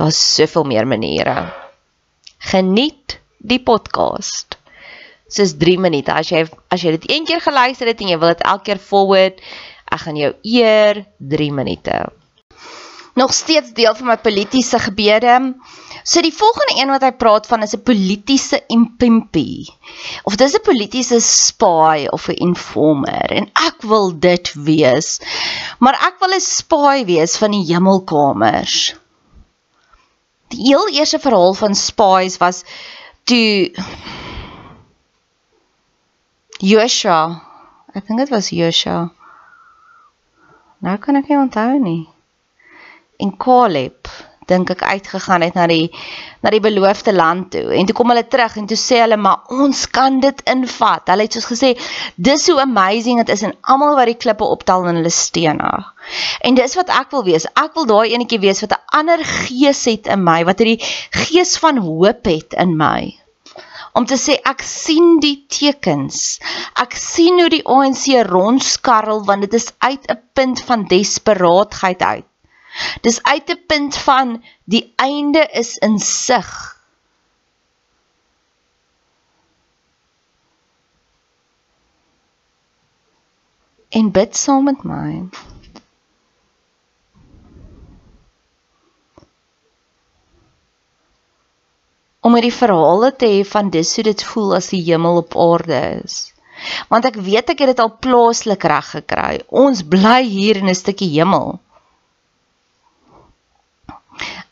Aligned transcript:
Daar's 0.00 0.34
soveel 0.34 0.64
meer 0.64 0.86
maniere. 0.88 1.52
Geniet 2.38 3.18
die 3.36 3.60
podcast. 3.60 4.56
Dis 5.28 5.52
3 5.60 5.74
minute. 5.76 6.14
As 6.16 6.30
jy 6.32 6.46
as 6.72 6.80
jy 6.80 6.94
dit 6.94 7.04
een 7.10 7.26
keer 7.28 7.42
geluister 7.44 7.90
het 7.90 8.00
en 8.00 8.08
jy 8.08 8.16
wil 8.22 8.32
dit 8.32 8.46
elke 8.48 8.70
keer 8.70 8.80
forward, 8.80 9.42
ek 9.92 10.00
gaan 10.06 10.16
jou 10.16 10.30
eer 10.40 11.02
3 11.34 11.50
minute. 11.52 11.98
Nog 13.20 13.34
steeds 13.36 13.74
deel 13.76 13.92
van 13.98 14.08
my 14.08 14.16
politieke 14.24 14.80
gebede. 14.86 15.34
So 16.00 16.24
die 16.24 16.32
volgende 16.32 16.80
een 16.80 16.94
wat 16.94 17.04
hy 17.04 17.12
praat 17.20 17.50
van 17.50 17.68
is 17.68 17.76
'n 17.76 17.84
politieke 17.84 18.62
impimpie. 18.72 19.68
Of 20.24 20.40
dis 20.40 20.56
'n 20.56 20.64
politieke 20.64 21.20
spy 21.20 22.08
of 22.08 22.30
'n 22.32 22.40
informer 22.48 23.36
en 23.36 23.52
ek 23.52 23.84
wil 23.84 24.16
dit 24.16 24.54
wees. 24.64 25.20
Maar 25.78 26.00
ek 26.08 26.16
wil 26.24 26.32
'n 26.32 26.40
spy 26.40 27.04
wees 27.04 27.36
van 27.36 27.50
die 27.50 27.68
hemelkamers. 27.68 28.96
Die 30.50 30.66
heel 30.66 30.88
eerste 30.90 31.18
verhaal 31.22 31.54
van 31.54 31.74
spies 31.78 32.38
was 32.42 32.64
toe 33.24 33.70
Joshua, 36.60 37.20
ek 37.96 38.06
dink 38.06 38.20
dit 38.20 38.32
was 38.34 38.50
Joshua. 38.52 39.08
Nou 40.84 40.96
kan 41.00 41.16
ek 41.20 41.30
nie 41.30 41.38
onthou 41.38 41.78
nie. 41.80 42.02
En 43.20 43.32
Caleb 43.36 44.08
dink 44.50 44.72
ek 44.74 44.82
uitgegaan 44.82 45.44
het 45.46 45.56
na 45.58 45.66
die 45.70 45.90
na 46.42 46.50
die 46.54 46.62
beloofde 46.64 47.12
land 47.12 47.50
toe. 47.54 47.66
En 47.76 47.86
toe 47.88 47.94
kom 47.96 48.12
hulle 48.12 48.24
terug 48.32 48.56
en 48.56 48.66
toe 48.70 48.78
sê 48.80 49.00
hulle 49.02 49.18
maar 49.20 49.50
ons 49.52 49.82
kan 49.92 50.20
dit 50.24 50.42
invat. 50.50 51.06
Hulle 51.12 51.26
het 51.26 51.36
soos 51.36 51.48
gesê 51.50 51.74
dis 52.16 52.44
so 52.48 52.62
amazing 52.62 53.20
dit 53.22 53.32
is 53.36 53.44
en 53.46 53.56
almal 53.62 53.98
wat 53.98 54.10
die 54.10 54.18
klippe 54.24 54.48
optel 54.56 54.88
en 54.88 55.00
hulle 55.00 55.14
steenag. 55.14 55.92
En 56.46 56.56
dis 56.58 56.76
wat 56.80 56.92
ek 57.00 57.12
wil 57.14 57.26
wees. 57.28 57.48
Ek 57.54 57.76
wil 57.78 57.88
daai 57.90 58.14
enetjie 58.14 58.40
wees 58.42 58.64
wat 58.64 58.76
'n 58.76 58.98
ander 59.00 59.24
gees 59.24 59.84
het 59.84 60.06
in 60.06 60.24
my, 60.24 60.44
wat 60.44 60.58
hierdie 60.58 60.82
gees 61.24 61.56
van 61.58 61.82
hoop 61.84 62.24
het 62.24 62.56
in 62.56 62.76
my. 62.76 63.20
Om 63.92 64.06
te 64.06 64.16
sê 64.22 64.36
ek 64.46 64.62
sien 64.62 65.18
die 65.22 65.46
tekens. 65.50 66.38
Ek 66.78 66.94
sien 66.94 67.40
hoe 67.42 67.50
die 67.50 67.64
ANC 67.66 68.06
rondskarrel 68.28 69.24
want 69.26 69.46
dit 69.46 69.54
is 69.58 69.72
uit 69.78 70.06
'n 70.06 70.20
punt 70.32 70.62
van 70.68 70.86
desperaatheid 70.92 72.02
uit. 72.02 72.29
Dis 73.02 73.22
uit 73.22 73.50
'n 73.50 73.64
punt 73.66 73.96
van 73.96 74.44
die 74.64 74.92
einde 74.96 75.48
is 75.52 75.76
in 75.78 75.98
sig. 75.98 76.78
En 83.88 84.10
bid 84.10 84.36
saam 84.36 84.64
met 84.64 84.82
my. 84.82 85.28
Om 92.20 92.34
hierdie 92.36 92.54
verhale 92.54 93.16
te 93.16 93.26
hê 93.26 93.40
van 93.48 93.70
dis 93.70 93.94
hoe 93.96 94.04
dit 94.04 94.22
voel 94.22 94.54
as 94.54 94.68
die 94.70 94.82
hemel 94.84 95.16
op 95.24 95.36
aarde 95.36 95.80
is. 96.04 96.32
Want 96.92 97.08
ek 97.08 97.16
weet 97.16 97.50
ek 97.50 97.64
het 97.64 97.72
dit 97.72 97.82
al 97.82 97.96
plaaslik 98.04 98.62
reg 98.62 98.92
gekry. 98.92 99.40
Ons 99.48 99.82
bly 99.82 100.20
hier 100.28 100.60
in 100.60 100.68
'n 100.68 100.78
stukkie 100.82 101.10
hemel. 101.16 101.58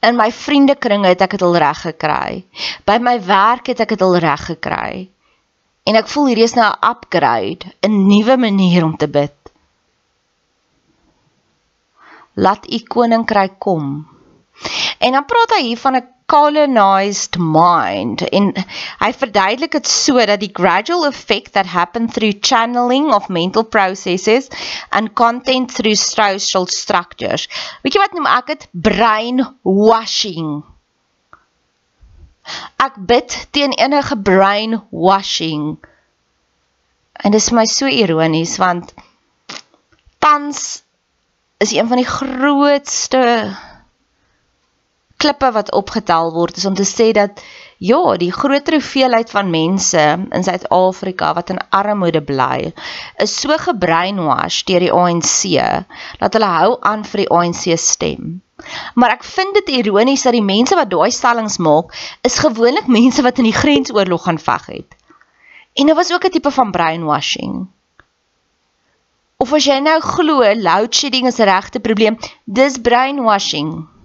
In 0.00 0.16
my 0.16 0.30
vriendekring 0.32 1.04
het 1.04 1.22
ek 1.24 1.36
dit 1.36 1.42
al 1.42 1.56
reg 1.58 1.80
gekry. 1.82 2.44
By 2.86 2.98
my 3.02 3.16
werk 3.24 3.66
het 3.66 3.80
ek 3.80 3.96
dit 3.96 4.02
al 4.02 4.16
reg 4.22 4.44
gekry. 4.50 5.08
En 5.88 5.96
ek 5.98 6.10
voel 6.12 6.30
hierdie 6.30 6.46
is 6.46 6.54
nou 6.54 6.68
'n 6.68 6.90
upgrade, 6.90 7.72
'n 7.82 8.06
nuwe 8.06 8.36
manier 8.36 8.84
om 8.84 8.96
te 8.96 9.08
bid. 9.08 9.34
Laat 12.34 12.70
u 12.70 12.78
koninkryk 12.78 13.58
kom. 13.58 14.06
En 14.98 15.12
dan 15.12 15.24
praat 15.24 15.50
hy 15.56 15.62
hier 15.62 15.78
van 15.78 15.96
'n 15.96 16.06
colonized 16.28 17.38
mind 17.40 18.20
en 18.28 18.50
hy 19.00 19.08
verduidelik 19.16 19.72
dit 19.78 19.88
so 19.88 20.20
dat 20.28 20.42
die 20.42 20.52
gradual 20.52 21.06
effect 21.08 21.54
that 21.56 21.70
happen 21.72 22.08
through 22.12 22.44
channeling 22.44 23.08
of 23.16 23.30
mental 23.32 23.64
processes 23.64 24.50
and 24.92 25.14
content 25.16 25.72
through 25.72 25.96
social 25.96 26.66
structures. 26.68 27.48
Weet 27.82 27.96
jy 27.96 28.02
wat 28.02 28.16
noem 28.16 28.28
ek 28.28 28.52
dit 28.52 28.66
brain 28.72 29.40
washing? 29.64 30.58
Ek 32.80 33.00
bid 33.08 33.32
teen 33.56 33.72
enige 33.80 34.16
brain 34.20 34.82
washing. 34.92 35.78
En 37.24 37.32
dit 37.32 37.40
is 37.40 37.52
my 37.56 37.64
so 37.64 37.88
ironies 37.88 38.58
want 38.60 38.92
tans 40.20 40.82
is 41.58 41.72
een 41.72 41.88
van 41.88 42.04
die 42.04 42.06
grootste 42.08 43.24
klippe 45.18 45.50
wat 45.54 45.72
opgetel 45.74 46.32
word 46.32 46.56
is 46.60 46.66
om 46.68 46.74
te 46.78 46.86
sê 46.86 47.10
dat 47.16 47.42
ja, 47.78 48.16
die 48.18 48.30
groter 48.34 48.78
hoeveelheid 48.78 49.30
van 49.30 49.50
mense 49.50 50.02
in 50.34 50.44
Suid-Afrika 50.46 51.32
wat 51.34 51.50
in 51.54 51.60
armoede 51.74 52.22
bly, 52.22 52.72
is 53.22 53.34
so 53.40 53.54
gebrainwash 53.58 54.62
deur 54.70 54.86
die 54.86 54.92
ANC 54.94 55.58
dat 56.22 56.38
hulle 56.38 56.52
hou 56.58 56.76
aan 56.86 57.02
vir 57.06 57.24
die 57.24 57.32
ANC 57.40 57.66
stem. 57.82 58.38
Maar 58.94 59.16
ek 59.18 59.26
vind 59.26 59.58
dit 59.60 59.74
ironies 59.80 60.24
dat 60.26 60.34
die 60.34 60.44
mense 60.44 60.78
wat 60.78 60.90
daai 60.90 61.10
stellings 61.14 61.58
maak, 61.62 61.94
is 62.26 62.38
gewoonlik 62.42 62.90
mense 62.90 63.22
wat 63.22 63.38
in 63.38 63.50
die 63.50 63.58
grensoorlog 63.58 64.26
gaan 64.26 64.40
veg 64.42 64.70
het. 64.74 64.96
En 65.78 65.86
dit 65.86 65.96
was 65.98 66.12
ook 66.12 66.24
'n 66.26 66.30
tipe 66.30 66.50
van 66.50 66.70
brainwashing. 66.70 67.66
Of 69.38 69.52
as 69.52 69.64
jy 69.64 69.78
nou 69.78 70.00
glo 70.00 70.42
load 70.54 70.94
shedding 70.94 71.26
is 71.26 71.38
'n 71.38 71.46
regte 71.46 71.80
probleem, 71.80 72.18
dis 72.44 72.78
brainwashing. 72.78 73.97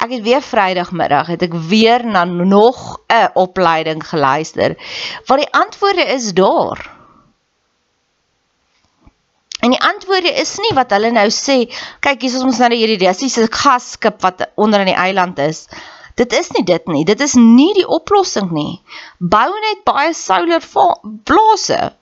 Ek 0.00 0.14
het 0.14 0.22
weer 0.24 0.42
Vrydagmiddag 0.42 1.28
het 1.28 1.42
ek 1.44 1.54
weer 1.68 2.04
na 2.06 2.24
nog 2.24 3.00
'n 3.08 3.30
opleiding 3.34 4.00
geluister. 4.08 4.76
Waar 5.26 5.38
die 5.38 5.52
antwoorde 5.52 6.04
is 6.16 6.32
daar. 6.32 6.98
En 9.60 9.70
die 9.70 9.82
antwoorde 9.82 10.32
is 10.32 10.56
nie 10.58 10.72
wat 10.74 10.90
hulle 10.90 11.10
nou 11.10 11.28
sê, 11.28 11.68
kyk 12.00 12.20
hier 12.20 12.34
is 12.34 12.42
ons 12.42 12.58
nou 12.58 12.72
hierdie 12.72 13.06
Russiese 13.06 13.46
gasskip 13.50 14.22
wat 14.22 14.48
onder 14.54 14.80
in 14.80 14.86
die 14.86 15.02
eiland 15.02 15.38
is. 15.38 15.66
Dit 16.14 16.32
is 16.32 16.48
nie 16.50 16.64
dit 16.64 16.86
nie. 16.86 17.04
Dit 17.04 17.20
is 17.20 17.34
nie 17.34 17.74
die 17.74 17.88
oplossing 17.88 18.50
nie. 18.50 18.80
Bou 19.18 19.50
net 19.60 19.84
baie 19.84 20.14
solar 20.14 20.64
plase. 21.24 21.92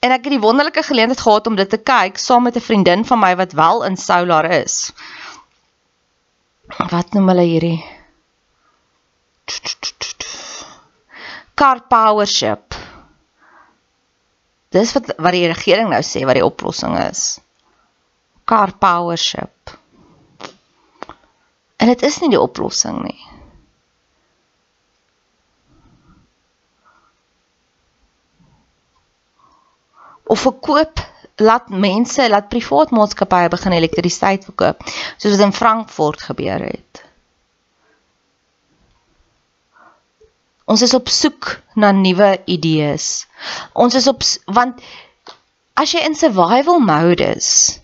En 0.00 0.10
ek 0.10 0.24
het 0.24 0.32
die 0.36 0.40
wonderlike 0.40 0.82
geleentheid 0.82 1.20
gehad 1.20 1.46
om 1.46 1.56
dit 1.56 1.70
te 1.70 1.78
kyk 1.78 2.18
saam 2.18 2.42
met 2.42 2.56
'n 2.56 2.60
vriendin 2.68 3.04
van 3.04 3.18
my 3.18 3.36
wat 3.36 3.52
wel 3.52 3.84
in 3.84 3.96
solar 3.96 4.44
is 4.50 4.92
wat 6.78 7.14
noem 7.14 7.32
hulle 7.32 7.46
hierdie? 7.46 7.78
Car 11.54 11.82
powership. 11.90 12.76
Dis 14.70 14.92
wat 14.94 15.10
wat 15.18 15.34
die 15.34 15.48
regering 15.50 15.90
nou 15.90 16.00
sê 16.06 16.22
wat 16.28 16.38
die 16.38 16.46
oplossing 16.46 16.94
is. 17.02 17.40
Car 18.46 18.72
powership. 18.78 19.74
En 21.80 21.90
dit 21.90 22.02
is 22.06 22.20
nie 22.22 22.30
die 22.34 22.40
oplossing 22.40 23.02
nie. 23.02 23.18
Of 30.30 30.44
verkoop 30.46 31.02
laat 31.40 31.68
mense, 31.68 32.28
laat 32.28 32.48
privaat 32.52 32.92
maatskappye 32.94 33.48
begin 33.52 33.76
elektrisiteit 33.76 34.44
verkoop, 34.48 34.84
soos 35.16 35.36
wat 35.36 35.46
in 35.46 35.56
Frankfurt 35.56 36.22
gebeur 36.30 36.64
het. 36.68 37.04
Ons 40.70 40.84
is 40.86 40.94
op 40.94 41.08
soek 41.10 41.56
na 41.74 41.90
nuwe 41.96 42.36
idees. 42.46 43.26
Ons 43.74 43.96
is 43.98 44.06
op 44.06 44.22
want 44.54 44.78
as 45.80 45.94
jy 45.96 46.04
in 46.06 46.14
survival 46.14 46.78
mode 46.84 47.24
is, 47.34 47.80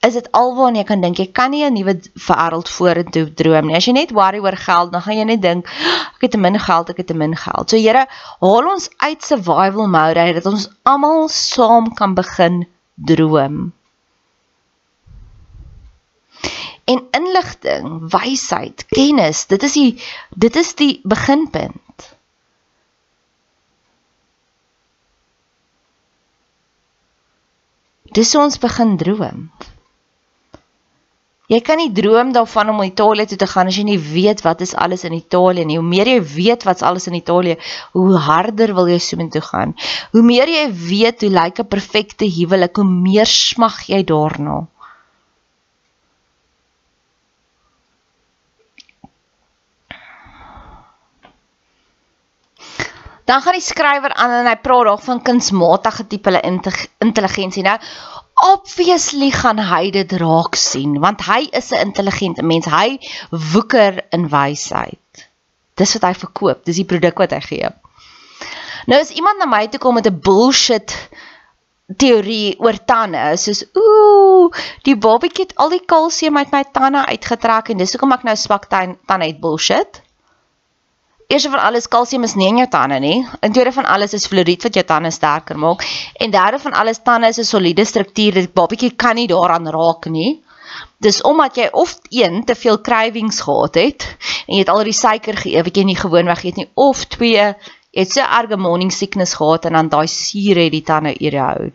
is 0.00 0.16
dit 0.16 0.28
alwaar 0.32 0.72
jy 0.74 0.84
kan 0.88 1.02
dink 1.04 1.18
jy 1.20 1.26
kan 1.36 1.50
nie 1.52 1.64
'n 1.64 1.74
nuwe 1.76 1.94
wêreld 2.26 2.68
vorentoe 2.68 3.24
droom 3.40 3.66
nie. 3.66 3.76
As 3.76 3.86
jy 3.86 3.92
net 3.92 4.12
worry 4.16 4.38
oor 4.40 4.56
geld, 4.56 4.92
dan 4.92 5.02
gaan 5.02 5.16
jy 5.16 5.24
net 5.24 5.42
dink 5.42 5.66
ek 6.14 6.20
het 6.20 6.30
te 6.32 6.38
min 6.38 6.58
geld, 6.58 6.90
ek 6.90 6.96
het 6.96 7.06
te 7.06 7.14
min 7.14 7.36
geld. 7.36 7.70
So 7.70 7.76
Here, 7.76 8.06
haal 8.40 8.70
ons 8.72 8.88
uit 8.96 9.22
survival 9.22 9.88
mode 9.88 10.20
uit 10.20 10.34
dat 10.34 10.46
ons 10.46 10.68
almal 10.84 11.28
saam 11.28 11.92
kan 11.94 12.14
begin 12.14 12.66
droom. 12.96 13.72
En 16.84 17.04
inligting, 17.10 18.10
wysheid, 18.10 18.86
kennis, 18.88 19.46
dit 19.46 19.62
is 19.62 19.72
die 19.72 20.02
dit 20.36 20.56
is 20.56 20.74
die 20.74 21.00
beginpunt. 21.04 22.16
Dis 28.10 28.34
ons 28.34 28.58
begin 28.58 28.96
droom. 28.96 29.50
Jy 31.50 31.58
kan 31.66 31.80
nie 31.80 31.90
droom 31.90 32.28
daarvan 32.30 32.68
om 32.70 32.82
Italië 32.84 33.26
toe 33.26 33.38
te 33.42 33.46
gaan 33.50 33.66
as 33.66 33.74
jy 33.80 33.82
nie 33.88 33.98
weet 33.98 34.44
wat 34.46 34.60
is 34.62 34.74
alles 34.78 35.02
in 35.08 35.16
Italië 35.16 35.64
nie. 35.66 35.80
Hoe 35.80 35.86
meer 35.86 36.06
jy 36.06 36.20
weet 36.22 36.66
wat's 36.68 36.84
alles 36.86 37.08
in 37.10 37.18
Italië, 37.18 37.56
hoe 37.98 38.18
harder 38.28 38.70
wil 38.76 38.86
jy 38.86 39.00
so 39.02 39.18
intoe 39.18 39.42
gaan. 39.42 39.74
Hoe 40.14 40.22
meer 40.22 40.46
jy 40.46 40.68
weet 40.70 41.26
hoe 41.26 41.32
lyk 41.34 41.58
'n 41.58 41.72
perfekte 41.74 42.28
huwelik, 42.30 42.76
hoe 42.76 42.86
meer 42.86 43.26
smag 43.26 43.82
jy 43.90 44.04
daarna. 44.04 44.60
Dan 53.30 53.42
gaan 53.42 53.54
die 53.54 53.62
skrywer 53.62 54.14
aan 54.14 54.32
en 54.40 54.46
hy 54.46 54.56
praat 54.58 54.86
daar 54.88 55.02
van 55.02 55.20
kunsmatige 55.22 56.06
tipe 56.06 56.30
intelligensie. 56.98 57.62
Nou, 57.62 57.76
obviously 58.46 59.30
gaan 59.30 59.58
hy 59.58 59.90
dit 59.94 60.12
raak 60.20 60.56
sien 60.56 60.98
want 61.00 61.24
hy 61.28 61.48
is 61.52 61.70
'n 61.72 61.86
intelligente 61.86 62.42
mens. 62.42 62.66
Hy 62.66 62.98
woeker 63.30 64.04
in 64.10 64.28
wysheid. 64.28 65.26
Dis 65.74 65.92
wat 65.96 66.02
hy 66.08 66.14
verkoop. 66.14 66.64
Dis 66.64 66.76
die 66.76 66.88
produk 66.88 67.18
wat 67.18 67.32
hy 67.36 67.40
gee. 67.40 67.68
Nou 68.86 69.00
as 69.00 69.10
iemand 69.10 69.38
na 69.38 69.46
my 69.46 69.66
toe 69.68 69.80
kom 69.80 69.94
met 69.94 70.06
'n 70.06 70.20
bullshit 70.20 70.96
teorie 71.96 72.54
oor 72.60 72.78
tande, 72.84 73.36
soos 73.36 73.64
ooh, 73.74 74.52
die 74.86 74.96
babatjie 74.96 75.44
het 75.48 75.56
al 75.56 75.72
die 75.74 75.84
kalsium 75.84 76.36
uit 76.36 76.52
my 76.52 76.62
tande 76.72 77.02
uitgetrek 77.06 77.68
en 77.68 77.78
dis 77.82 77.92
hoekom 77.92 78.12
ek 78.12 78.22
nou 78.22 78.36
swak 78.36 78.68
tande 78.70 79.26
het 79.26 79.40
bullshit. 79.40 80.02
Eerste 81.30 81.50
van 81.50 81.60
alles 81.62 81.86
kalsium 81.86 82.24
is 82.26 82.32
nie 82.34 82.48
in 82.50 82.56
jou 82.58 82.66
tande 82.68 82.96
nie. 82.98 83.18
In 83.46 83.52
tweede 83.54 83.70
van 83.72 83.86
alles 83.86 84.16
is 84.18 84.26
fluoried 84.26 84.64
wat 84.66 84.74
jou 84.74 84.82
tande 84.84 85.12
sterker 85.14 85.58
maak. 85.62 85.84
En 86.18 86.32
derde 86.34 86.58
van 86.58 86.72
alles 86.72 86.98
tande 87.06 87.28
is 87.30 87.38
'n 87.38 87.44
soliede 87.44 87.84
struktuur. 87.84 88.32
Dit 88.32 88.52
babatjie 88.52 88.90
kan 88.90 89.14
nie 89.14 89.28
daaraan 89.28 89.68
raak 89.68 90.06
nie. 90.06 90.42
Dis 90.98 91.22
omdat 91.22 91.56
jy 91.56 91.68
of 91.72 91.98
een 92.08 92.44
te 92.44 92.54
veel 92.54 92.80
cravings 92.80 93.40
gehad 93.40 93.74
het 93.74 94.16
en 94.46 94.54
jy 94.54 94.58
het 94.58 94.68
al 94.68 94.82
die 94.84 94.92
suiker 94.92 95.36
geëet 95.36 95.64
wat 95.64 95.76
jy 95.76 95.84
nie 95.84 95.96
gewoonweg 95.96 96.44
eet 96.44 96.56
nie 96.56 96.68
of 96.74 97.04
twee 97.04 97.54
jy 97.90 98.00
het 98.00 98.12
so 98.12 98.20
erge 98.20 98.56
morning 98.56 98.92
sickness 98.92 99.34
gehad 99.34 99.64
en 99.64 99.72
dan 99.72 99.88
daai 99.88 100.06
suur 100.06 100.56
het 100.56 100.72
die 100.72 100.82
tande 100.82 101.14
irrihou. 101.14 101.70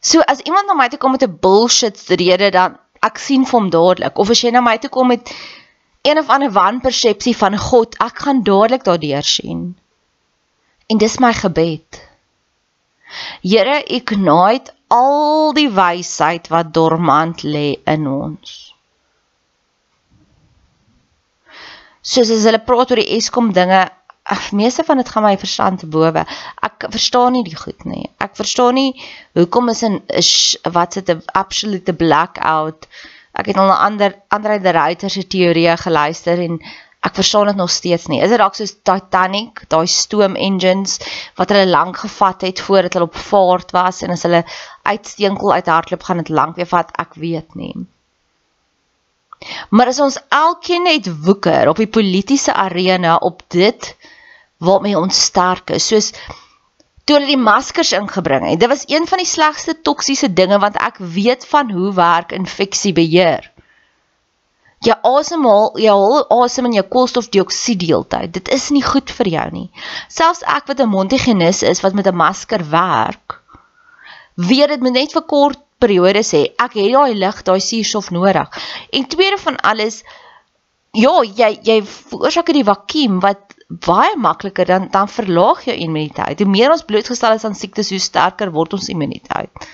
So 0.00 0.20
as 0.20 0.40
iemand 0.40 0.66
na 0.66 0.74
my 0.74 0.88
toe 0.88 0.98
kom 0.98 1.10
met 1.12 1.22
'n 1.22 1.38
bullshit 1.40 1.98
rede 2.08 2.50
dan 2.50 2.78
ek 3.04 3.18
sien 3.22 3.46
vir 3.46 3.58
hom 3.58 3.70
dadelik 3.70 4.18
of 4.18 4.30
as 4.30 4.42
jy 4.42 4.52
na 4.54 4.62
my 4.64 4.76
toe 4.78 4.90
kom 4.90 5.10
met 5.12 5.32
een 6.02 6.18
of 6.18 6.28
ander 6.28 6.50
wanpersepsie 6.52 7.36
van 7.36 7.56
God, 7.58 7.96
ek 8.02 8.24
gaan 8.24 8.42
dadelik 8.42 8.84
daardeur 8.84 9.26
sien. 9.26 9.76
En 10.88 10.98
dis 10.98 11.18
my 11.18 11.32
gebed. 11.36 12.00
Here, 13.42 13.82
ignite 13.84 14.72
al 14.88 15.52
die 15.56 15.68
wysheid 15.72 16.48
wat 16.52 16.72
dormant 16.72 17.42
lê 17.44 17.76
in 17.84 18.06
ons. 18.08 18.56
Soos 22.00 22.30
as 22.32 22.46
hulle 22.48 22.60
praat 22.64 22.92
oor 22.92 23.00
die 23.02 23.16
Eskom 23.18 23.52
dinge, 23.52 23.82
ag 24.28 24.50
meeste 24.52 24.84
van 24.84 25.00
dit 25.00 25.08
gaan 25.08 25.24
my 25.24 25.36
verstand 25.40 25.80
te 25.80 25.86
bowe. 25.88 26.24
Ek 26.68 26.88
verstaan 26.92 27.32
nie 27.32 27.44
die 27.46 27.56
goed 27.56 27.84
nie. 27.88 28.10
Ek 28.20 28.36
verstaan 28.36 28.76
nie 28.76 28.90
hoekom 29.38 29.70
is 29.72 29.82
'n 29.84 30.02
wat 30.76 30.92
se 30.92 31.02
'n 31.06 31.22
absolute 31.32 31.92
blackout. 31.92 32.88
Ek 33.32 33.46
het 33.46 33.56
al 33.56 33.66
na 33.66 33.78
ander 33.86 34.14
ander 34.28 34.60
die 34.60 34.72
ruiter 34.72 35.10
se 35.10 35.24
teorieë 35.26 35.76
geluister 35.80 36.38
en 36.38 36.60
ek 37.00 37.14
verstaan 37.14 37.46
dit 37.46 37.56
nog 37.56 37.70
steeds 37.70 38.06
nie. 38.06 38.20
Is 38.20 38.28
dit 38.28 38.38
dalk 38.38 38.54
soos 38.54 38.74
Titanic, 38.82 39.64
daai 39.68 39.86
stoom 39.86 40.34
engines 40.36 40.98
wat 41.36 41.48
hulle 41.48 41.66
lank 41.66 41.96
gevat 41.96 42.40
het 42.40 42.60
voordat 42.60 42.92
hulle 42.92 43.06
op 43.06 43.16
vaart 43.16 43.70
was 43.70 44.02
en 44.02 44.10
as 44.10 44.22
hulle 44.22 44.44
uitsteenkel 44.82 45.52
uit 45.52 45.66
hardloop 45.66 46.02
gaan 46.02 46.16
dit 46.16 46.28
lank 46.28 46.56
weer 46.56 46.66
vat, 46.66 46.90
ek 46.98 47.14
weet 47.14 47.54
nie. 47.54 47.74
Maar 49.70 49.86
as 49.92 50.00
ons 50.02 50.18
elkeen 50.34 50.82
net 50.82 51.06
woeker 51.24 51.68
op 51.70 51.78
die 51.78 51.86
politieke 51.86 52.52
arena 52.52 53.16
op 53.16 53.42
dit 53.54 53.94
waarmee 54.58 54.98
ons 54.98 55.24
sterk 55.28 55.70
is. 55.70 55.86
Soos 55.86 56.12
toe 57.08 57.16
hulle 57.16 57.30
die 57.30 57.40
maskers 57.40 57.94
ingebring 57.96 58.44
het. 58.50 58.60
Dit 58.60 58.68
was 58.68 58.84
een 58.86 59.06
van 59.08 59.22
die 59.22 59.28
slegste 59.28 59.74
toksiese 59.86 60.28
dinge 60.32 60.58
want 60.60 60.76
ek 60.76 60.98
weet 61.00 61.46
van 61.48 61.70
hoe 61.72 61.92
werk 61.96 62.34
infeksiebeheer. 62.36 63.48
Jy 64.86 64.94
asemhaal, 65.02 65.72
jy 65.80 65.90
haal 65.90 66.26
asem 66.44 66.68
in 66.68 66.76
jou 66.76 66.84
koolstofdioksied 66.92 67.80
deeltyd. 67.82 68.30
Dit 68.36 68.50
is 68.54 68.68
nie 68.70 68.84
goed 68.84 69.10
vir 69.10 69.32
jou 69.32 69.46
nie. 69.54 69.66
Selfs 70.12 70.44
ek 70.46 70.68
wat 70.70 70.80
'n 70.80 70.92
mondhygiënis 70.92 71.64
is 71.66 71.82
wat 71.82 71.94
met 71.94 72.06
'n 72.06 72.14
masker 72.14 72.62
werk, 72.70 73.40
weet 74.36 74.68
dit 74.68 74.80
moet 74.80 74.92
net 74.92 75.12
vir 75.12 75.22
kort 75.22 75.58
periodes 75.78 76.32
hê. 76.32 76.44
Ek 76.58 76.74
het 76.74 76.92
daai 76.92 77.14
lig, 77.14 77.42
daai 77.42 77.60
suurstof 77.60 78.10
nodig. 78.10 78.48
En 78.92 79.06
tweede 79.06 79.38
van 79.38 79.56
alles, 79.56 80.04
ja, 80.92 81.22
jy 81.22 81.58
jy 81.62 81.82
veroorsaak 81.82 82.52
die 82.52 82.64
vakuum 82.64 83.20
wat 83.20 83.57
baie 83.68 84.16
makliker 84.16 84.66
dan 84.66 84.88
dan 84.90 85.08
verlaag 85.08 85.64
jou 85.64 85.76
immuniteit. 85.76 86.40
Hoe 86.40 86.48
meer 86.48 86.72
ons 86.72 86.84
blootgestel 86.84 87.36
is 87.36 87.44
aan 87.44 87.54
siektes, 87.54 87.90
hoe 87.90 88.00
sterker 88.00 88.50
word 88.52 88.72
ons 88.72 88.88
immuniteit. 88.88 89.68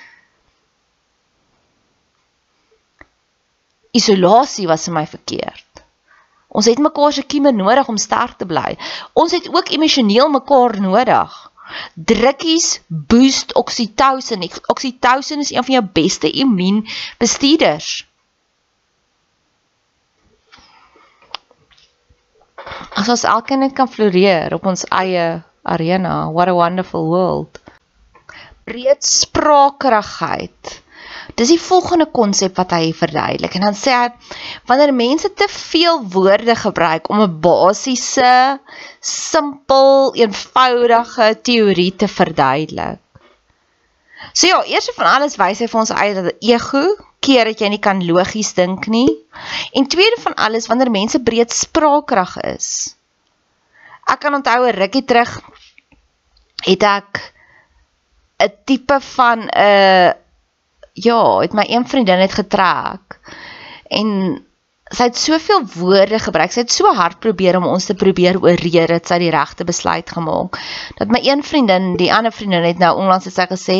Isolasie 3.95 4.67
was 4.67 4.89
vir 4.89 4.95
my 4.95 5.07
verkeerd. 5.07 5.85
Ons 6.55 6.67
het 6.67 6.79
mekaar 6.83 7.13
se 7.15 7.23
kieme 7.23 7.53
nodig 7.55 7.89
om 7.89 7.99
sterk 7.99 8.39
te 8.39 8.47
bly. 8.47 8.75
Ons 9.15 9.35
het 9.35 9.47
ook 9.51 9.71
emosioneel 9.71 10.31
mekaar 10.31 10.81
nodig. 10.81 11.37
Drukkies 11.95 12.81
boost 12.89 13.55
oksitosin. 13.55 14.43
Oksitosin 14.67 15.47
is 15.47 15.51
een 15.55 15.65
van 15.65 15.75
jou 15.75 15.85
beste 15.99 16.31
immuunbestuurders. 16.31 18.07
As 22.95 23.09
ons 23.09 23.25
elkeen 23.29 23.59
net 23.65 23.75
kan 23.77 23.89
floreer 23.91 24.55
op 24.57 24.67
ons 24.67 24.85
eie 24.91 25.43
arena, 25.65 26.31
what 26.31 26.49
a 26.49 26.55
wonderful 26.55 27.09
world. 27.09 27.61
Breedspraakerigheid. 28.69 30.83
Dis 31.39 31.49
die 31.51 31.61
volgende 31.61 32.07
konsep 32.13 32.57
wat 32.61 32.71
hy 32.77 32.93
verduidelik 32.97 33.55
en 33.57 33.63
dan 33.69 33.77
sê 33.79 33.93
hy 33.97 34.09
wanneer 34.69 34.93
mense 34.95 35.29
te 35.33 35.49
veel 35.51 36.03
woorde 36.15 36.55
gebruik 36.59 37.11
om 37.11 37.21
'n 37.25 37.41
basiese, 37.41 38.59
simpel, 39.01 40.15
eenvoudige 40.15 41.41
teorie 41.43 41.97
te 41.97 42.09
verduidelik. 42.09 42.99
So 44.33 44.47
ja, 44.47 44.65
eers 44.65 44.91
van 44.97 45.07
alles 45.07 45.37
wys 45.37 45.61
hy 45.61 45.67
vir 45.69 45.81
ons 45.81 45.93
uit 45.93 46.15
dat 46.17 46.35
ego 46.41 46.97
keer 47.25 47.49
dat 47.51 47.61
jy 47.63 47.71
nie 47.73 47.83
kan 47.83 48.03
logies 48.07 48.53
dink 48.57 48.89
nie. 48.93 49.09
En 49.73 49.89
tweede 49.91 50.21
van 50.23 50.37
alles 50.47 50.69
wanneer 50.71 50.93
mense 50.93 51.21
breed 51.25 51.53
spraakkrag 51.53 52.37
is. 52.55 52.69
Ek 54.05 54.21
kan 54.21 54.37
onthou 54.37 54.67
'n 54.69 54.77
rukkie 54.77 55.05
terug 55.05 55.41
het 56.65 56.83
ek 56.83 57.33
'n 58.45 58.53
tipe 58.65 59.01
van 59.01 59.39
'n 59.49 59.51
uh, 59.57 60.13
ja, 60.95 61.39
het 61.41 61.53
my 61.53 61.65
een 61.69 61.89
vriendin 61.89 62.21
het 62.23 62.33
getrek 62.33 63.19
en 63.91 64.43
sy 64.95 65.09
het 65.09 65.19
soveel 65.19 65.65
woorde 65.75 66.19
gebruik. 66.19 66.53
Sy 66.53 66.65
het 66.65 66.73
so 66.73 66.93
hard 66.95 67.19
probeer 67.25 67.57
om 67.59 67.67
ons 67.67 67.89
te 67.89 67.97
probeer 67.99 68.39
oorreed 68.43 68.93
dat 68.93 69.09
sy 69.09 69.19
die 69.23 69.33
regte 69.35 69.65
besluit 69.67 70.11
gemaak. 70.11 70.59
Dat 70.99 71.11
my 71.11 71.21
een 71.25 71.43
vriendin, 71.43 71.95
die 71.99 72.13
ander 72.15 72.33
vriendin 72.33 72.67
het 72.67 72.79
nou 72.79 72.93
onlangs 73.01 73.25
het 73.25 73.35
sy 73.35 73.47
gesê 73.51 73.79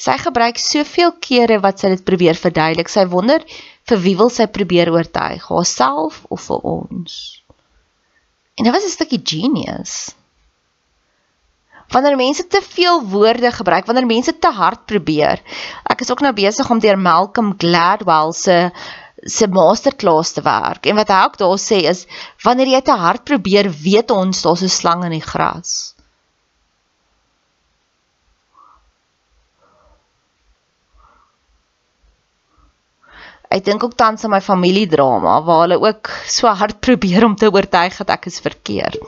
sy 0.00 0.16
gebruik 0.20 0.60
soveel 0.60 1.12
kere 1.20 1.60
wat 1.60 1.82
sy 1.82 1.92
dit 1.94 2.04
probeer 2.06 2.38
verduidelik. 2.38 2.88
Sy 2.88 3.04
wonder 3.12 3.44
vir 3.90 4.00
wie 4.04 4.16
wil 4.16 4.30
sy 4.32 4.46
probeer 4.48 4.92
oortuig, 4.94 5.44
haarself 5.50 6.22
of 6.32 6.46
vir 6.48 6.64
ons. 6.76 7.18
En 8.56 8.64
dit 8.64 8.72
was 8.74 8.84
'n 8.84 8.96
stukkie 8.96 9.20
genius. 9.24 10.14
Wanneer 11.90 12.16
mense 12.16 12.46
te 12.46 12.60
veel 12.62 13.02
woorde 13.02 13.50
gebruik, 13.50 13.86
wanneer 13.86 14.06
mense 14.06 14.38
te 14.38 14.50
hard 14.50 14.86
probeer. 14.86 15.40
Ek 15.90 16.00
is 16.00 16.10
ook 16.10 16.20
nou 16.20 16.32
besig 16.32 16.70
om 16.70 16.78
deur 16.78 16.98
Malcolm 16.98 17.54
Gladwell 17.58 18.32
se 18.32 18.70
se 19.26 19.46
masterclass 19.48 20.32
te 20.32 20.42
werk. 20.42 20.86
En 20.86 20.96
wat 20.96 21.08
hy 21.08 21.24
ook 21.24 21.36
daar 21.36 21.58
sê 21.58 21.82
is 21.88 22.06
wanneer 22.42 22.66
jy 22.66 22.80
te 22.80 22.96
hard 22.96 23.24
probeer, 23.24 23.70
weet 23.70 24.10
ons 24.10 24.42
daar's 24.42 24.62
'n 24.62 24.68
slang 24.68 25.04
in 25.04 25.10
die 25.10 25.28
gras. 25.32 25.94
Ek 33.50 33.64
dink 33.66 33.82
ook 33.82 33.96
tans 33.98 34.22
aan 34.24 34.30
my 34.30 34.40
familiedrama 34.40 35.40
waar 35.42 35.64
hulle 35.64 35.80
ook 35.82 36.10
so 36.30 36.46
hard 36.46 36.78
probeer 36.86 37.26
om 37.26 37.34
te 37.36 37.50
oortuig 37.50 37.96
dat 38.02 38.14
ek 38.16 38.30
is 38.30 38.38
verkeerd. 38.44 39.00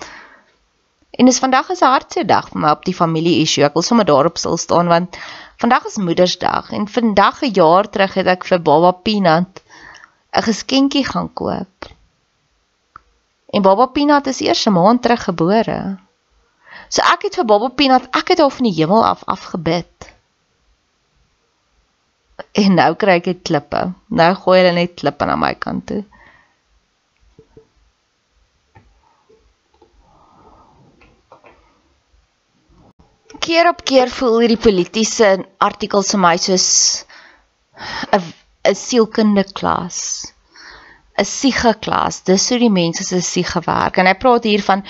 En 1.12 1.28
dis 1.28 1.38
vandag 1.38 1.68
is 1.70 1.82
'n 1.82 1.92
hartseer 1.92 2.26
dag 2.26 2.48
vir 2.50 2.60
my 2.60 2.70
op 2.74 2.84
die 2.84 2.96
familie 2.96 3.40
issue. 3.42 3.64
Ek 3.64 3.74
wil 3.78 3.86
sommer 3.86 4.08
daarop 4.08 4.38
stil 4.38 4.56
staan 4.56 4.88
want 4.88 5.18
vandag 5.62 5.86
is 5.86 5.96
Moedersdag 5.96 6.72
en 6.72 6.88
vandag 6.88 7.42
'n 7.42 7.52
jaar 7.52 7.88
terug 7.88 8.14
het 8.14 8.26
ek 8.26 8.44
vir 8.44 8.58
Baba 8.58 8.90
Peanut 8.90 9.62
'n 10.32 10.42
geskenkie 10.42 11.04
gaan 11.04 11.32
koop. 11.32 11.92
En 13.52 13.62
Baba 13.62 13.86
Peanut 13.86 14.26
is 14.26 14.40
eers 14.40 14.66
'n 14.66 14.72
maand 14.72 15.02
terug 15.02 15.24
gebore. 15.24 15.98
So 16.88 17.02
ek 17.12 17.22
het 17.22 17.34
vir 17.34 17.44
Baba 17.44 17.68
Peanut, 17.68 18.08
ek 18.10 18.28
het 18.28 18.38
haar 18.38 18.50
van 18.50 18.64
die 18.64 18.74
hemel 18.74 19.04
af 19.04 19.22
afgebid. 19.24 20.11
En 22.60 22.74
nou 22.76 22.90
kry 23.00 23.14
ek 23.20 23.28
dit 23.30 23.38
klippe. 23.48 23.80
Nou 24.20 24.32
gooi 24.42 24.58
hulle 24.60 24.74
net 24.76 24.96
klippe 25.00 25.28
na 25.28 25.36
my 25.40 25.54
kant 25.60 25.86
toe. 25.88 26.02
Keer 33.42 33.70
op 33.70 33.80
keer 33.88 34.12
voel 34.12 34.36
hierdie 34.44 34.60
politieke 34.60 35.30
artikels 35.68 36.12
vir 36.14 36.20
my 36.24 36.36
soos 36.44 36.68
'n 38.12 38.20
'n 38.20 38.76
sielkunde 38.82 39.44
klas. 39.58 39.98
'n 41.18 41.24
siege 41.24 41.72
klas. 41.86 42.20
Dis 42.28 42.48
hoe 42.50 42.58
die 42.58 42.70
mense 42.76 43.04
se 43.04 43.20
siege 43.20 43.60
werk. 43.66 43.96
En 43.98 44.06
hy 44.06 44.14
praat 44.14 44.44
hier 44.44 44.62
van 44.68 44.84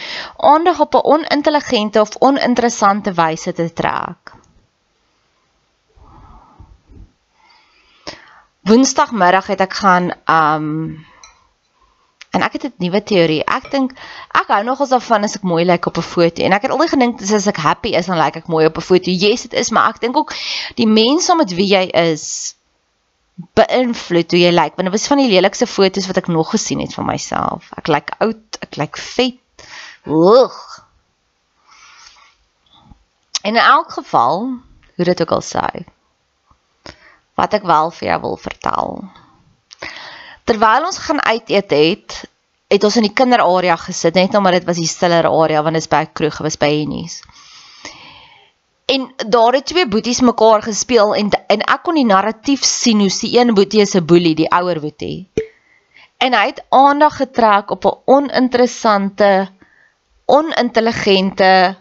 aandag 0.53 0.81
op 0.85 0.95
'n 0.99 1.07
onintelligente 1.15 2.01
of 2.01 2.17
oninteressante 2.19 3.13
wyse 3.23 3.53
te 3.53 3.73
trek. 3.73 4.32
Woensdagmiddag 8.63 9.47
het 9.47 9.61
ek 9.61 9.75
gaan 9.75 10.13
um 10.31 10.69
en 12.33 12.43
ek 12.43 12.53
het 12.53 12.65
'n 12.65 12.75
nuwe 12.79 13.03
teorie. 13.03 13.45
Ek 13.45 13.71
dink 13.71 13.93
ek 14.41 14.49
hou 14.49 14.63
nogals 14.65 14.89
daarvan 14.89 15.25
as 15.25 15.37
ek 15.37 15.43
mooi 15.43 15.65
lyk 15.65 15.87
op 15.87 15.99
'n 15.99 16.03
foto 16.15 16.43
en 16.43 16.53
ek 16.53 16.63
het 16.63 16.71
altyd 16.71 16.95
gedink 16.95 17.19
dis 17.19 17.33
as 17.33 17.47
ek 17.47 17.57
happy 17.57 17.89
is 17.89 18.07
dan 18.07 18.19
lyk 18.19 18.37
ek 18.37 18.49
mooi 18.49 18.67
op 18.67 18.77
'n 18.77 18.81
foto. 18.81 19.11
Yes, 19.11 19.43
dit 19.43 19.53
is, 19.53 19.71
maar 19.71 19.89
ek 19.91 20.01
dink 20.01 20.17
ook 20.17 20.33
die 20.75 20.87
mense 20.87 21.35
met 21.37 21.51
wie 21.53 21.69
jy 21.69 21.85
is 21.93 22.57
beïnvloed 23.35 24.31
hoe 24.31 24.41
jy 24.41 24.53
lyk 24.53 24.77
want 24.77 24.89
dit 24.89 24.95
was 24.95 25.07
van 25.07 25.19
die 25.19 25.29
lelikste 25.29 25.67
foto's 25.67 26.07
wat 26.07 26.17
ek 26.17 26.29
nog 26.29 26.51
gesien 26.51 26.81
het 26.81 26.95
van 26.95 27.07
myself. 27.07 27.71
Ek 27.77 27.89
lyk 27.89 28.15
oud, 28.19 28.59
ek 28.61 28.77
lyk 28.77 28.97
vet. 28.97 29.39
Oeg. 30.07 30.57
In 33.43 33.57
elk 33.57 33.91
geval, 33.93 34.39
hoe 34.97 35.05
dit 35.05 35.21
ook 35.21 35.31
al 35.31 35.43
sê, 35.43 35.85
wat 37.43 37.59
ek 37.59 37.67
wel 37.67 37.91
vir 37.99 38.09
jou 38.09 38.21
wil 38.27 38.37
vertel. 38.39 38.99
Terwyl 40.47 40.87
ons 40.87 41.03
gaan 41.03 41.23
uit 41.27 41.51
eet 41.51 41.75
het, 41.75 42.21
het 42.71 42.85
ons 42.87 42.97
in 42.97 43.09
die 43.09 43.17
kinderarea 43.21 43.77
gesit 43.77 44.15
net 44.15 44.35
omdat 44.39 44.61
dit 44.61 44.69
was 44.71 44.79
die 44.81 44.91
stiller 44.91 45.29
area 45.29 45.63
want 45.63 45.75
dit 45.75 45.85
is 45.85 45.91
by 45.91 46.07
'n 46.07 46.15
kroeg, 46.15 46.39
was 46.47 46.57
by 46.57 46.71
Hennies 46.71 47.23
en 48.93 49.15
daar 49.29 49.53
het 49.53 49.67
twee 49.67 49.89
boeties 49.89 50.21
mekaar 50.21 50.63
gespeel 50.63 51.15
en 51.15 51.31
en 51.47 51.65
ek 51.75 51.83
kon 51.87 51.97
die 51.97 52.09
narratief 52.09 52.65
sien 52.67 53.01
hoe 53.01 53.13
die 53.21 53.39
een 53.39 53.55
boetie 53.55 53.81
is 53.81 53.95
'n 53.97 54.05
boelie, 54.05 54.35
die 54.35 54.51
ouer 54.51 54.81
boetie. 54.81 55.31
En 56.19 56.35
hy 56.35 56.47
het 56.47 56.65
aandag 56.69 57.17
getrek 57.17 57.71
op 57.71 57.85
'n 57.85 57.99
oninteressante, 58.05 59.49
onintelligente 60.27 61.77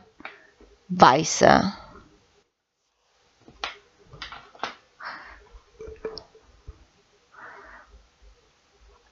wyse. 0.87 1.80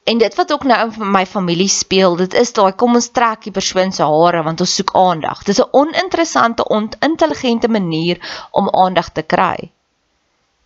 En 0.10 0.18
dit 0.18 0.36
wat 0.36 0.52
ook 0.52 0.64
nou 0.64 0.78
in 0.90 1.12
my 1.12 1.26
familie 1.26 1.68
speel, 1.70 2.16
dit 2.16 2.34
is 2.34 2.54
daai 2.58 2.72
kom 2.74 2.96
ons 2.98 3.12
trek 3.14 3.44
die 3.46 3.54
persoon 3.54 3.92
se 3.94 4.06
hare 4.12 4.44
want 4.44 4.62
ons 4.64 4.76
soek 4.80 4.96
aandag. 4.98 5.44
Dis 5.46 5.62
'n 5.62 5.70
oninteressante, 5.82 6.66
onintelligente 6.78 7.70
manier 7.70 8.18
om 8.52 8.70
aandag 8.84 9.12
te 9.14 9.22
kry. 9.22 9.70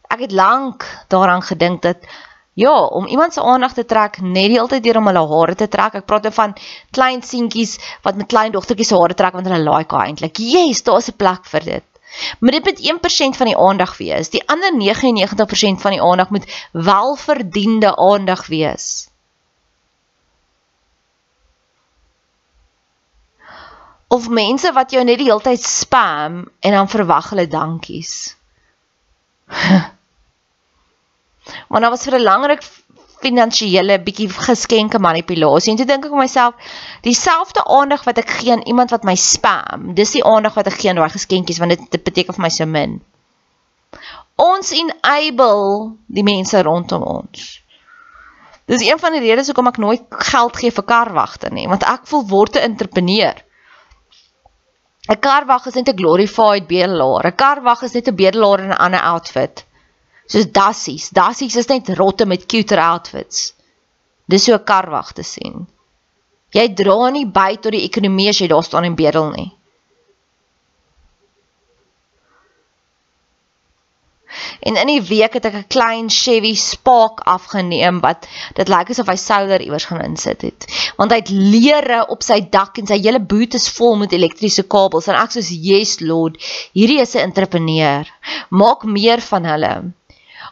Ek 0.07 0.19
het 0.19 0.31
lank 0.31 0.85
daaraan 1.07 1.41
gedink 1.41 1.81
dat 1.81 1.97
ja, 2.53 2.85
om 2.85 3.05
iemand 3.05 3.33
se 3.33 3.41
aandag 3.41 3.73
te 3.73 3.85
trek 3.85 4.21
net 4.21 4.47
die 4.47 4.62
altyd 4.62 4.83
deur 4.83 4.97
om 4.97 5.07
hulle 5.07 5.27
hare 5.27 5.55
te 5.55 5.67
trek. 5.67 5.93
Ek 5.93 6.05
praat 6.05 6.23
nou 6.23 6.33
van 6.33 6.55
klein 6.91 7.21
seentjies 7.21 7.79
wat 8.01 8.15
met 8.15 8.27
klein 8.27 8.51
dogtertjies 8.51 8.88
se 8.88 9.00
hare 9.00 9.13
trek 9.13 9.33
want 9.33 9.47
hulle 9.47 9.69
like 9.69 9.95
haar 9.95 10.05
eintlik. 10.05 10.38
Yes, 10.38 10.83
daar's 10.83 11.09
'n 11.09 11.17
plek 11.17 11.45
vir 11.45 11.63
dit. 11.63 11.83
Maar 12.39 12.51
dit 12.51 12.65
moet 12.65 12.79
1% 12.79 13.38
van 13.38 13.47
die 13.47 13.57
aandag 13.57 13.97
wees. 13.97 14.29
Die 14.29 14.47
ander 14.47 14.71
99% 14.73 15.81
van 15.81 15.91
die 15.91 16.01
aandag 16.01 16.29
moet 16.29 16.45
welverdiende 16.71 17.95
aandag 17.97 18.47
wees. 18.47 19.09
Of 24.13 24.29
mense 24.29 24.70
wat 24.75 24.93
jou 24.93 25.01
net 25.03 25.17
die 25.22 25.29
hele 25.29 25.41
tyd 25.41 25.63
spam 25.65 26.43
en 26.62 26.77
dan 26.77 26.89
verwag 26.91 27.32
hulle 27.34 27.48
dankies. 27.50 28.13
Want 31.70 31.82
daar 31.82 31.91
was 31.91 32.05
vir 32.08 32.20
'n 32.20 32.24
langer 32.24 32.60
finansiële 33.24 33.98
bietjie 34.03 34.27
geskenke 34.29 35.00
manipulasie 35.00 35.72
en 35.74 35.79
toe 35.79 35.88
dink 35.88 36.05
ek 36.08 36.13
vir 36.13 36.24
myself 36.24 36.75
dieselfde 37.08 37.63
aandag 37.77 38.03
wat 38.08 38.20
ek 38.24 38.36
gee 38.39 38.51
aan 38.55 38.65
iemand 38.70 38.91
wat 38.96 39.08
my 39.08 39.15
spam 39.20 39.93
dis 39.98 40.15
die 40.17 40.24
aandag 40.27 40.58
wat 40.60 40.70
ek 40.72 40.79
gee 40.82 40.91
aan 40.91 41.00
daai 41.00 41.13
geskenkies 41.13 41.62
want 41.63 41.75
dit, 41.75 41.86
dit 41.96 42.03
beteken 42.03 42.36
vir 42.38 42.46
my 42.46 42.51
so 42.53 42.67
min. 42.70 43.00
Ons 44.36 44.74
enable 44.75 45.93
die 46.08 46.25
mense 46.25 46.63
rondom 46.65 47.05
ons. 47.05 47.50
Dis 48.72 48.84
een 48.84 49.00
van 49.00 49.15
die 49.15 49.24
redes 49.24 49.48
hoekom 49.51 49.70
ek 49.72 49.79
nooit 49.84 50.03
geld 50.34 50.60
gee 50.60 50.75
vir 50.75 50.88
karwagte 50.91 51.53
nie 51.53 51.67
want 51.72 51.88
ek 51.88 52.08
voel 52.12 52.27
word 52.36 52.60
'n 52.60 52.67
entrepreneur 52.74 53.39
'n 55.12 55.19
karwag 55.19 55.67
is 55.67 55.75
net 55.75 55.89
'n 55.89 56.00
glorified 56.01 56.65
bedelaar 56.67 57.25
'n 57.27 57.36
karwag 57.43 57.83
is 57.83 57.93
net 57.93 58.07
'n 58.07 58.15
bedelaar 58.22 58.60
in 58.65 58.72
'n 58.72 58.81
ander 58.86 59.03
outfit 59.13 59.65
soos 60.31 60.48
dassies. 60.60 61.10
Dassies 61.10 61.55
is 61.55 61.67
net 61.67 61.89
rotte 62.00 62.25
met 62.25 62.45
cuter 62.45 62.79
outfits. 62.79 63.53
Dis 64.29 64.43
so 64.43 64.53
'n 64.55 64.63
karwag 64.63 65.12
te 65.13 65.24
sien. 65.24 65.67
Jy 66.53 66.67
dra 66.74 67.10
nie 67.10 67.25
by 67.25 67.55
tot 67.57 67.72
die 67.72 67.86
ekonomie 67.89 68.29
as 68.29 68.39
jy 68.39 68.48
daar 68.48 68.63
staan 68.63 68.86
en 68.86 68.95
bedel 68.95 69.29
nie. 69.31 69.51
En 74.63 74.77
in 74.79 74.88
die 74.88 75.01
week 75.03 75.34
het 75.36 75.46
ek 75.50 75.55
'n 75.60 75.72
klein 75.75 76.10
Chevy 76.10 76.53
Spark 76.55 77.20
afgeneem 77.27 78.00
wat 78.00 78.27
dit 78.55 78.67
lyk 78.72 78.89
asof 78.89 79.08
hy 79.12 79.15
souler 79.20 79.62
iewers 79.62 79.88
gaan 79.89 80.01
insit 80.01 80.41
het. 80.41 80.67
Want 80.98 81.12
hy 81.12 81.17
het 81.17 81.29
leere 81.29 82.05
op 82.08 82.24
sy 82.24 82.39
dak 82.50 82.77
en 82.77 82.88
sy 82.88 83.00
hele 83.01 83.20
boot 83.20 83.53
is 83.53 83.67
vol 83.70 83.96
met 83.96 84.13
elektriese 84.15 84.63
kabels 84.63 85.08
en 85.08 85.20
ek 85.20 85.36
sê 85.36 85.43
yes 85.50 86.00
lord, 86.00 86.39
hierdie 86.74 87.01
is 87.01 87.15
'n 87.15 87.27
entrepreneur. 87.29 88.08
Maak 88.50 88.84
meer 88.84 89.22
van 89.22 89.46
hulle 89.46 89.74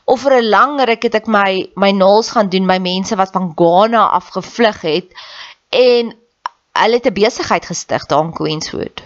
of 0.06 0.22
vir 0.22 0.34
'n 0.42 0.50
lang 0.50 0.74
ruk 0.90 1.04
het 1.04 1.16
ek 1.16 1.28
my 1.28 1.70
my 1.76 1.92
naels 1.92 2.32
gaan 2.32 2.50
doen 2.50 2.68
by 2.68 2.80
mense 2.80 3.16
wat 3.16 3.32
van 3.32 3.54
Ghana 3.56 4.04
af 4.18 4.28
gevlug 4.36 4.82
het 4.82 5.08
en 5.70 6.14
hulle 6.82 7.00
het 7.00 7.08
'n 7.08 7.14
besigheid 7.14 7.66
gestig 7.66 8.06
daar 8.06 8.26
in 8.26 8.34
Queenswood. 8.34 9.04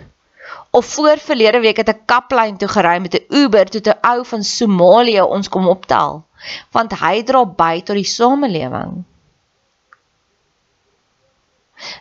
Of 0.76 0.86
voor 0.86 1.18
verlede 1.24 1.60
week 1.64 1.78
het 1.80 1.90
ek 1.94 2.02
kaplyn 2.10 2.58
toe 2.60 2.68
gery 2.68 2.98
met 3.00 3.14
'n 3.16 3.26
Uber 3.42 3.70
tot 3.72 3.88
'n 3.88 4.00
ou 4.12 4.26
van 4.32 4.44
Somalië 4.44 5.22
ons 5.24 5.50
kom 5.50 5.68
optel 5.72 6.24
want 6.76 6.92
hy 7.00 7.24
dra 7.24 7.46
by 7.46 7.82
tot 7.82 7.96
die 7.96 8.10
samelewing. 8.18 9.06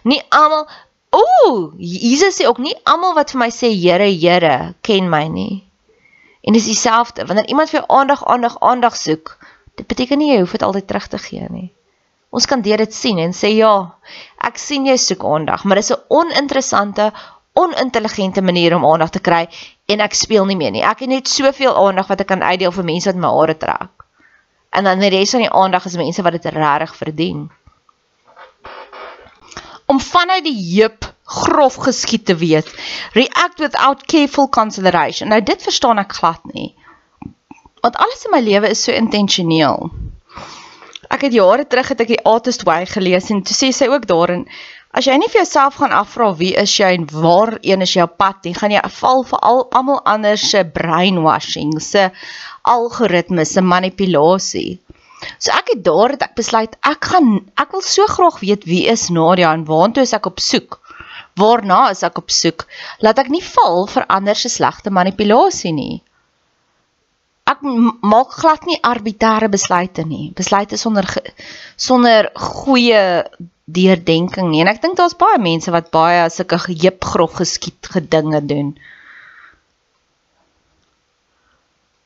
Nie 0.02 0.22
almal 0.28 0.66
Ooh, 1.14 1.72
Jesus 1.78 2.40
sê 2.40 2.46
ook 2.46 2.58
nie 2.58 2.74
almal 2.82 3.14
wat 3.14 3.30
vir 3.30 3.38
my 3.38 3.50
sê 3.54 3.70
Here, 3.70 4.10
Here 4.10 4.74
ken 4.80 5.10
my 5.10 5.28
nie. 5.28 5.62
En 6.42 6.52
dis 6.52 6.66
dieselfde 6.66 7.26
wanneer 7.26 7.46
iemand 7.46 7.70
vir 7.70 7.80
jou 7.80 7.86
aandag, 7.98 8.24
aandag, 8.26 8.56
aandag 8.60 8.96
soek, 8.96 9.38
dit 9.74 9.86
beteken 9.86 10.18
nie 10.18 10.32
jy 10.32 10.40
hoef 10.40 10.56
dit 10.58 10.66
altyd 10.66 10.86
terug 10.86 11.06
te 11.08 11.18
gee 11.18 11.46
nie. 11.50 11.70
Ons 12.34 12.48
kan 12.50 12.62
dit 12.66 12.94
sien 12.94 13.18
en 13.22 13.32
sê 13.32 13.52
ja, 13.54 13.94
ek 14.42 14.58
sien 14.58 14.86
jy 14.86 14.96
soek 14.98 15.22
aandag, 15.24 15.62
maar 15.64 15.78
dis 15.78 15.92
'n 15.92 16.02
oninteressante, 16.08 17.12
onintelligente 17.54 18.42
manier 18.42 18.75
om 18.75 18.87
aandag 18.87 19.11
te 19.14 19.23
kry 19.23 19.44
en 19.87 20.02
ek 20.02 20.16
speel 20.18 20.46
nie 20.49 20.56
meer 20.58 20.73
nie. 20.75 20.82
Ek 20.82 21.04
het 21.04 21.11
net 21.11 21.30
soveel 21.30 21.75
aandag 21.78 22.08
wat 22.11 22.25
ek 22.25 22.30
kan 22.32 22.42
uitdeel 22.42 22.75
vir 22.75 22.87
mense 22.88 23.11
wat 23.11 23.20
my 23.20 23.30
hare 23.38 23.56
trek. 23.58 24.06
En 24.75 24.88
dan 24.88 25.02
die 25.02 25.12
res 25.14 25.34
van 25.37 25.44
die 25.44 25.52
aandag 25.54 25.87
is 25.87 25.99
mense 25.99 26.23
wat 26.26 26.34
dit 26.34 26.49
regtig 26.50 26.96
verdien. 26.99 27.44
Om 29.87 30.00
vanuit 30.00 30.42
die 30.44 30.58
heup 30.80 31.06
grof 31.25 31.76
geskied 31.87 32.26
te 32.26 32.37
weet. 32.37 32.68
React 33.12 33.58
without 33.58 34.06
careful 34.06 34.49
consideration. 34.49 35.28
Nou 35.28 35.42
dit 35.42 35.62
verstaan 35.62 36.02
ek 36.02 36.16
glad 36.18 36.42
nie. 36.52 36.73
Want 37.84 37.96
alles 37.96 38.25
in 38.25 38.32
my 38.32 38.40
lewe 38.40 38.68
is 38.73 38.82
so 38.82 38.92
intentioneel. 38.92 39.92
Ek 41.12 41.28
het 41.28 41.37
jare 41.37 41.66
terug 41.68 41.92
het 41.92 42.00
ek 42.00 42.14
die 42.16 42.23
Artist 42.26 42.64
Way 42.66 42.88
gelees 42.90 43.30
en 43.30 43.44
toe 43.44 43.54
sê 43.54 43.70
sy 43.76 43.87
ook 43.92 44.08
daarin 44.11 44.49
as 44.94 45.08
jy 45.08 45.16
nie 45.18 45.30
vir 45.32 45.42
jouself 45.42 45.80
gaan 45.80 45.94
afvra 45.96 46.30
wie 46.38 46.52
is 46.60 46.74
jy 46.78 46.92
en 46.98 47.08
waar 47.10 47.56
een 47.62 47.82
is 47.86 47.96
jou 47.96 48.06
pad 48.06 48.46
nie, 48.46 48.54
gaan 48.58 48.74
jy 48.74 48.82
val 49.00 49.24
vir 49.30 49.42
al 49.50 49.64
almal 49.80 50.00
anders 50.14 50.44
se 50.50 50.62
brainwashing, 50.76 51.74
se 51.82 52.09
algoritmes, 52.74 53.57
se 53.57 53.64
manipulasie. 53.74 54.78
So 55.40 55.52
ek 55.57 55.74
het 55.74 55.85
daar 55.85 56.14
het 56.14 56.24
ek 56.26 56.38
besluit 56.38 56.78
ek 56.85 57.11
gaan 57.12 57.37
ek 57.61 57.74
wil 57.74 57.85
so 57.85 58.07
graag 58.11 58.40
weet 58.44 58.66
wie 58.68 58.85
is 58.92 59.09
Nadia 59.11 59.52
en 59.57 59.66
waartoe 59.68 60.04
is 60.04 60.14
ek 60.16 60.30
op 60.30 60.42
soek 60.42 60.80
waarna 61.40 61.88
is 61.90 62.02
ek 62.07 62.18
op 62.18 62.30
soek? 62.30 62.66
Laat 63.02 63.20
ek 63.22 63.30
nie 63.33 63.42
val 63.44 63.87
vir 63.90 64.07
ander 64.12 64.38
se 64.38 64.50
slegte 64.52 64.92
manipulasie 64.94 65.72
nie. 65.74 66.02
Ek 67.50 67.61
maak 67.61 68.37
glad 68.38 68.64
nie 68.68 68.78
arbitreëre 68.80 69.50
besluite 69.52 70.07
nie. 70.09 70.30
Besluite 70.37 70.78
sonder 70.80 71.09
sonder 71.76 72.30
goeie 72.38 73.02
deurdenking 73.64 74.50
nie. 74.50 74.61
En 74.61 74.72
ek 74.72 74.83
dink 74.83 74.96
daar's 74.96 75.16
baie 75.16 75.38
mense 75.40 75.70
wat 75.70 75.90
baie 75.94 76.29
sulke 76.31 76.59
heupgrof 76.66 77.40
geskiet 77.40 77.92
gedinge 77.96 78.44
doen. 78.44 78.74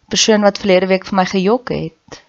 Persoon 0.09 0.47
wat 0.47 0.59
verlede 0.59 0.87
week 0.87 1.05
vir 1.05 1.16
my 1.21 1.27
gejok 1.29 1.75
het. 1.75 2.23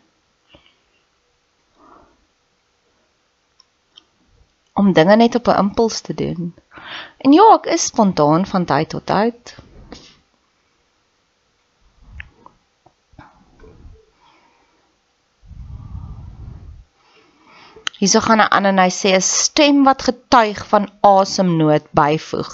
om 4.79 4.93
dinge 4.95 5.15
net 5.15 5.35
op 5.35 5.47
'n 5.47 5.59
impuls 5.63 6.01
te 6.01 6.13
doen. 6.13 6.53
En 7.17 7.31
ja, 7.31 7.47
ek 7.53 7.65
is 7.65 7.85
spontaan 7.91 8.45
van 8.45 8.65
tyd 8.65 8.89
tot 8.89 9.05
tyd. 9.05 9.55
Hierso 17.99 18.21
gaan 18.23 18.41
'n 18.41 18.51
ander 18.55 18.71
en 18.71 18.79
hy 18.79 18.91
sê 18.95 19.13
'n 19.15 19.21
stem 19.21 19.83
wat 19.83 20.07
getuig 20.07 20.59
van 20.71 20.89
asemnood 21.03 21.85
byvoeg. 21.91 22.51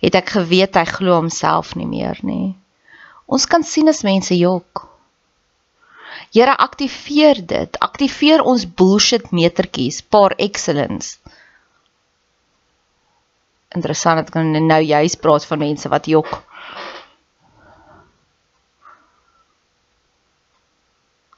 Het 0.00 0.14
ek 0.14 0.28
geweet 0.36 0.74
hy 0.74 0.84
glo 0.84 1.14
homself 1.20 1.74
nie 1.74 1.86
meer 1.86 2.18
nie. 2.22 2.54
Ons 3.26 3.46
kan 3.46 3.62
sien 3.62 3.88
as 3.88 4.02
mense 4.02 4.36
jok. 4.38 4.88
Here 6.32 6.56
aktiveer 6.56 7.46
dit. 7.46 7.80
Aktiveer 7.80 8.42
ons 8.42 8.66
bullshit 8.66 9.30
metertjies, 9.30 10.02
paar 10.02 10.32
excellence 10.38 11.18
interessant 13.74 14.22
dat 14.22 14.30
ek 14.30 14.62
nou 14.62 14.80
juist 14.82 15.20
praat 15.22 15.46
van 15.50 15.62
mense 15.62 15.90
wat 15.90 16.08
jok. 16.10 16.30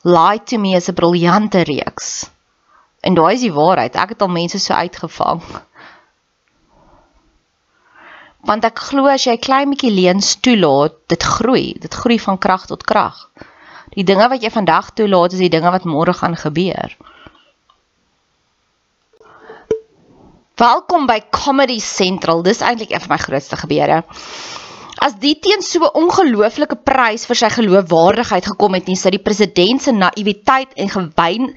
Lie 0.07 0.41
to 0.47 0.59
me 0.59 0.77
is 0.77 0.89
'n 0.89 0.95
briljante 0.95 1.65
reeks. 1.67 2.31
En 3.07 3.15
daai 3.15 3.35
is 3.37 3.45
die 3.47 3.55
waarheid. 3.55 3.95
Ek 3.95 4.17
het 4.17 4.23
al 4.25 4.33
mense 4.35 4.59
so 4.59 4.75
uitgevang. 4.75 5.43
Want 8.47 8.67
ek 8.67 8.83
glo 8.89 9.07
as 9.11 9.27
jy 9.27 9.37
klein 9.43 9.71
bietjie 9.71 9.93
leuns 9.95 10.33
toelaat, 10.43 10.97
dit 11.13 11.23
groei. 11.37 11.67
Dit 11.83 11.95
groei 11.95 12.19
van 12.23 12.39
krag 12.39 12.67
tot 12.67 12.83
krag. 12.87 13.29
Die 13.95 14.05
dinge 14.07 14.27
wat 14.33 14.43
jy 14.43 14.51
vandag 14.51 14.91
toelaat, 14.99 15.37
is 15.37 15.45
die 15.45 15.53
dinge 15.55 15.71
wat 15.71 15.87
môre 15.87 16.15
gaan 16.19 16.35
gebeur. 16.39 16.97
Welkom 20.59 21.07
by 21.07 21.21
Comedy 21.31 21.79
Central. 21.85 22.43
Dis 22.43 22.63
eintlik 22.65 22.91
een 22.91 23.03
van 23.07 23.15
my 23.15 23.21
grootste 23.23 23.59
gebeure. 23.61 24.03
As 24.99 25.19
die 25.21 25.35
teen 25.39 25.63
so 25.63 25.85
'n 25.85 25.97
ongelooflike 26.03 26.77
prys 26.89 27.27
vir 27.29 27.37
sy 27.37 27.49
geloofwaardigheid 27.53 28.47
gekom 28.53 28.75
het, 28.75 28.87
nie 28.89 28.97
sy 28.97 29.11
die 29.11 29.23
president 29.29 29.83
se 29.83 29.93
naïwiteit 29.93 30.73
en 30.77 30.89
gewyn 30.89 31.53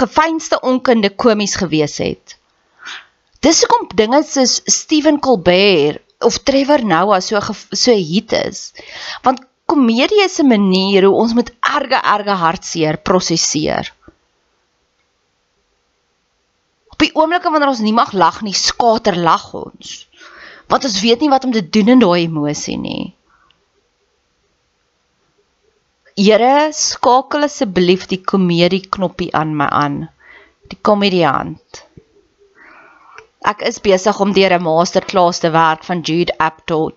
gefeinste 0.00 0.60
onkunde 0.60 1.10
komies 1.10 1.56
gewees 1.60 1.98
het. 1.98 2.36
Dis 3.40 3.60
hoekom 3.62 3.90
dinge 3.94 4.22
soos 4.24 4.62
Stephen 4.66 5.20
Colbert 5.20 6.02
of 6.20 6.38
Trevor 6.38 6.84
Noah 6.84 7.20
so 7.20 7.38
so 7.72 7.92
hit 7.92 8.32
is. 8.32 8.72
Want 9.22 9.44
komedie 9.66 10.24
is 10.24 10.40
'n 10.40 10.48
manier 10.48 11.04
hoe 11.04 11.14
ons 11.14 11.34
met 11.34 11.52
erge 11.60 12.00
erge 12.02 12.34
hartseer 12.44 12.96
prosesseer. 12.96 13.92
Op 16.88 16.98
die 16.98 17.14
oomblikke 17.14 17.50
wanneer 17.50 17.68
ons 17.68 17.84
nie 17.84 17.92
mag 17.92 18.12
lag 18.12 18.42
nie, 18.42 18.54
skater 18.54 19.16
lag 19.16 19.54
ons. 19.54 20.07
Want 20.68 20.84
ons 20.84 21.00
weet 21.00 21.20
nie 21.24 21.30
wat 21.32 21.44
om 21.48 21.52
te 21.52 21.64
doen 21.64 21.94
in 21.94 22.02
daai 22.04 22.26
emosie 22.26 22.76
nie. 22.80 23.14
Here, 26.18 26.68
skakel 26.74 27.46
asseblief 27.46 28.08
die 28.10 28.20
komedie 28.20 28.82
knoppie 28.96 29.30
aan 29.38 29.54
my 29.56 29.68
aan. 29.70 29.98
Die 30.68 30.78
komediant. 30.82 31.84
Ek 33.48 33.62
is 33.68 33.78
besig 33.80 34.18
om 34.20 34.32
deur 34.36 34.52
'n 34.56 34.62
masterklas 34.62 35.38
te 35.40 35.50
werk 35.54 35.84
van 35.86 36.00
Jude 36.00 36.34
Apatow 36.38 36.90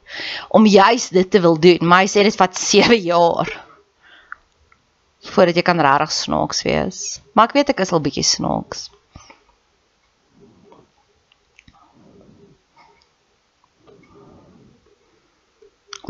om 0.49 0.65
juis 0.65 1.09
dit 1.09 1.29
te 1.31 1.39
wil 1.39 1.59
doen. 1.59 1.77
My 1.81 2.07
sê 2.07 2.23
dit 2.23 2.35
vat 2.35 2.57
7 2.57 2.97
jaar 2.97 3.51
voordat 5.31 5.55
jy 5.55 5.61
kan 5.61 5.79
regtig 5.79 6.11
snaaks 6.11 6.63
wees. 6.65 7.21
Maar 7.33 7.47
ek 7.47 7.53
weet 7.53 7.69
ek 7.69 7.85
is 7.85 7.93
al 7.93 8.01
bietjie 8.01 8.25
snaaks. 8.25 8.89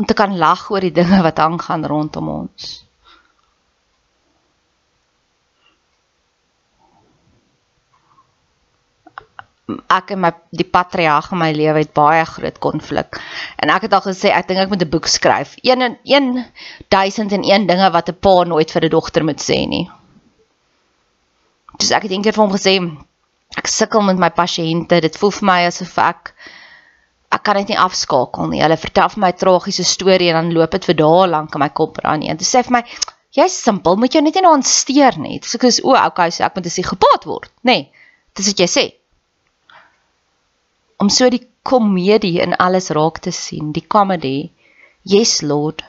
Om 0.01 0.07
te 0.09 0.17
kan 0.17 0.33
lag 0.41 0.69
oor 0.73 0.81
die 0.81 0.95
dinge 1.01 1.21
wat 1.27 1.39
aangaan 1.39 1.85
rondom 1.85 2.29
ons. 2.41 2.71
ek 9.91 10.11
en 10.15 10.19
my 10.23 10.31
die 10.55 10.67
patriarg 10.67 11.29
in 11.31 11.39
my 11.39 11.49
lewe 11.55 11.83
het 11.83 11.93
baie 11.95 12.23
groot 12.27 12.57
konflik. 12.63 13.19
En 13.61 13.71
ek 13.73 13.85
het 13.87 13.93
al 13.95 14.03
gesê 14.03 14.31
ek 14.35 14.49
dink 14.49 14.59
ek 14.63 14.71
moet 14.73 14.83
'n 14.83 14.89
boek 14.91 15.07
skryf. 15.07 15.55
1 15.63 15.81
en 15.87 15.95
1001 16.03 17.67
dinge 17.67 17.91
wat 17.95 18.09
'n 18.09 18.19
pa 18.19 18.43
nooit 18.43 18.71
vir 18.71 18.85
'n 18.85 18.89
dogter 18.89 19.23
moet 19.23 19.39
sê 19.39 19.59
nie. 19.67 19.89
Dus 21.77 21.91
ek 21.91 22.03
het 22.03 22.11
eendag 22.11 22.35
vir 22.35 22.43
hom 22.43 22.51
gesê 22.51 22.73
ek 23.57 23.67
sukkel 23.67 24.01
met 24.01 24.17
my 24.17 24.29
pasiënte. 24.29 25.01
Dit 25.01 25.17
voel 25.17 25.31
vir 25.31 25.45
my 25.45 25.65
asof 25.67 25.97
ek 25.97 26.33
ek 27.31 27.43
kan 27.43 27.55
dit 27.61 27.71
nie 27.71 27.79
afskakel 27.79 28.49
nie. 28.51 28.61
Hulle 28.61 28.77
vertel 28.77 29.09
vir 29.09 29.21
my 29.23 29.31
'n 29.31 29.39
tragiese 29.43 29.83
storie 29.83 30.29
en 30.29 30.39
dan 30.39 30.53
loop 30.53 30.71
dit 30.71 30.85
vir 30.85 30.95
dae 30.95 31.27
lank 31.27 31.55
in 31.55 31.59
my 31.59 31.69
kop 31.69 31.99
aan. 32.03 32.23
En 32.23 32.37
dis 32.37 32.55
sê 32.55 32.63
vir 32.63 32.71
my 32.77 32.83
jy's 33.31 33.55
simpel, 33.63 33.95
moet 33.95 34.13
jy 34.13 34.21
net 34.21 34.35
nie 34.35 34.45
aan 34.45 34.63
steur 34.63 35.17
nie. 35.17 35.39
So 35.43 35.57
ek 35.57 35.63
sê 35.71 35.83
o, 35.83 35.95
okay, 35.95 36.31
so 36.31 36.43
ek 36.43 36.55
moet 36.55 36.65
'n 36.65 36.69
psigopaat 36.69 37.25
word, 37.25 37.51
nê? 37.63 37.71
Nee, 37.71 37.91
dis 38.35 38.47
wat 38.47 38.59
jy 38.59 38.67
sê 38.67 38.85
om 41.01 41.09
so 41.09 41.29
die 41.33 41.47
komedie 41.65 42.41
in 42.43 42.53
alles 42.55 42.91
raak 42.93 43.19
te 43.25 43.31
sien, 43.33 43.71
die 43.73 43.85
comedy. 43.87 44.51
Yes 45.03 45.41
Lord. 45.41 45.81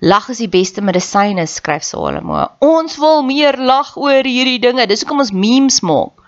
Lag 0.00 0.28
is 0.32 0.40
die 0.40 0.48
beste 0.48 0.84
medisyne, 0.84 1.46
skryf 1.48 1.84
Salomo. 1.84 2.46
Ons 2.64 2.98
wil 3.00 3.22
meer 3.24 3.56
lag 3.56 3.94
oor 4.00 4.24
hierdie 4.24 4.60
dinge. 4.60 4.86
Dis 4.88 5.04
hoekom 5.04 5.24
ons 5.24 5.32
memes 5.32 5.80
maak. 5.84 6.19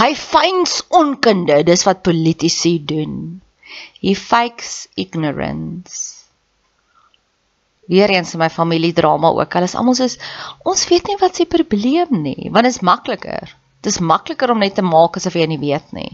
Hy 0.00 0.14
feins 0.16 0.80
onkunde, 0.88 1.60
dis 1.68 1.84
wat 1.84 2.02
politici 2.06 2.78
doen. 2.80 3.42
He 4.00 4.14
fakes 4.16 4.88
ignorance. 4.96 6.22
Weer 7.92 8.10
eens 8.10 8.32
in 8.32 8.40
my 8.40 8.48
familie 8.48 8.92
drama 8.92 9.28
ook. 9.36 9.52
Hulle 9.52 9.68
is 9.68 9.76
almal 9.76 9.96
soos 9.98 10.16
ons 10.64 10.86
weet 10.88 11.10
nie 11.10 11.18
wat 11.20 11.36
se 11.36 11.46
probleem 11.50 12.22
nie, 12.24 12.48
want 12.50 12.64
dit 12.68 12.74
is 12.76 12.84
makliker. 12.86 13.52
Dis 13.82 13.98
makliker 14.00 14.52
om 14.54 14.62
net 14.62 14.78
te 14.78 14.84
maak 14.86 15.18
asof 15.18 15.36
jy 15.36 15.48
nie 15.50 15.60
weet 15.60 15.92
nie. 15.96 16.12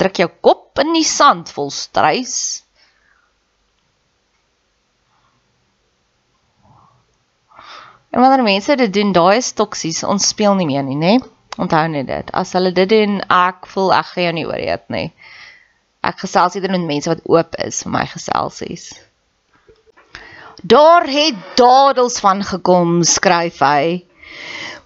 Druk 0.00 0.18
jou 0.18 0.28
kop 0.40 0.80
in 0.82 0.94
die 0.96 1.06
sand 1.06 1.52
vol 1.52 1.70
strys. 1.70 2.36
En 8.12 8.20
wanneer 8.20 8.42
mense 8.44 8.76
dit 8.76 8.92
doen, 8.92 9.12
daai 9.16 9.38
is 9.38 9.52
toksies. 9.56 10.02
Ons 10.04 10.32
speel 10.32 10.56
nie 10.58 10.68
meer 10.68 10.82
nie, 10.84 10.98
nê? 10.98 11.14
Onthou 11.60 11.88
net 11.88 12.06
dit. 12.06 12.30
As 12.32 12.52
hulle 12.56 12.72
dit 12.72 12.88
doen, 12.88 13.20
ek 13.28 13.66
voel 13.74 13.92
ek 13.94 14.12
gaan 14.12 14.24
jou 14.24 14.34
nie 14.38 14.46
ooreet 14.48 14.84
nie. 14.88 15.08
Ek 16.02 16.22
gesels 16.24 16.56
eerder 16.56 16.72
met 16.74 16.86
mense 16.88 17.10
wat 17.10 17.26
oop 17.28 17.58
is 17.62 17.82
vir 17.84 17.92
my 17.92 18.06
geselsies. 18.10 18.86
Daar 20.62 21.06
het 21.10 21.38
dadels 21.58 22.18
van 22.22 22.42
gekom, 22.46 23.02
skryf 23.02 23.60
hy. 23.60 24.04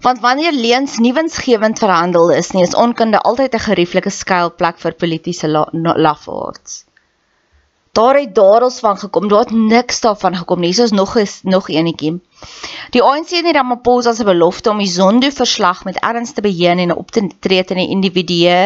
Want 0.04 0.20
wanneer 0.20 0.52
leuns 0.52 0.98
nie 0.98 1.12
winsgewend 1.16 1.78
verhandel 1.78 2.30
is 2.34 2.52
nie, 2.52 2.62
is 2.66 2.74
onkunde 2.74 3.20
altyd 3.20 3.54
'n 3.54 3.66
gerieflike 3.68 4.10
skuilplek 4.10 4.78
vir 4.78 4.92
politieke 4.92 5.48
lafaards. 6.06 6.84
Daar 7.96 8.18
het 8.18 8.34
dadels 8.34 8.78
van 8.84 8.98
gekom, 8.98 9.28
daar 9.28 9.46
het 9.46 9.50
niks 9.50 10.00
daarvan 10.00 10.36
gekom 10.36 10.60
nie. 10.60 10.72
Soos 10.76 10.90
nog 10.90 11.16
is 11.16 11.40
nog 11.42 11.68
enetjie. 11.68 12.18
Die 12.92 13.02
ANC 13.02 13.30
het 13.32 13.46
nie 13.46 13.52
Ramaphosa 13.56 14.12
se 14.12 14.24
belofte 14.28 14.70
om 14.70 14.82
die 14.82 14.90
Zondo-verslag 14.90 15.84
met 15.88 16.00
erns 16.04 16.34
te 16.36 16.44
beheer 16.44 16.76
en 16.78 16.92
op 16.94 17.10
te 17.10 17.22
tree 17.40 17.64
teen 17.64 17.80
die 17.80 17.94
individue 17.94 18.58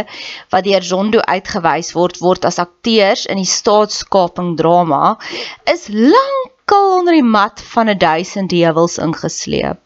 wat 0.50 0.66
deur 0.66 0.82
Zondo 0.82 1.22
uitgewys 1.22 1.92
word 1.94 2.18
word 2.18 2.48
as 2.50 2.58
akteurs 2.58 3.26
in 3.26 3.38
die 3.38 3.46
staatskaping 3.52 4.56
drama 4.58 5.14
is 5.74 5.86
lankal 5.94 6.90
onder 6.98 7.14
die 7.14 7.30
mat 7.36 7.62
van 7.74 7.88
'n 7.94 7.98
duisend 7.98 8.50
dewels 8.50 8.98
ingesleep. 8.98 9.78